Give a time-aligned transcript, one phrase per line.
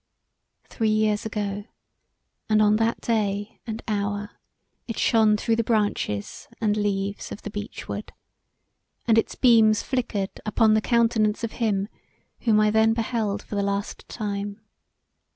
[0.63, 1.65] Three years ago
[2.49, 4.31] and on that day and hour
[4.87, 8.11] it shone through the branches and leaves of the beech wood
[9.05, 11.87] and its beams flickered upon the countenance of him
[12.39, 14.59] whom I then beheld for the last time.